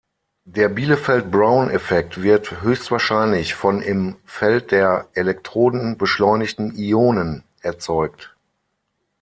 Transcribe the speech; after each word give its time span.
Der 0.45 0.67
Biefeld-Brown-Effekt 0.69 2.23
wird 2.23 2.63
höchstwahrscheinlich 2.63 3.53
von 3.53 3.83
im 3.83 4.15
Feld 4.25 4.71
der 4.71 5.07
Elektroden 5.13 5.99
beschleunigten 5.99 6.73
Ionen 6.75 7.43
erzeugt. 7.61 8.35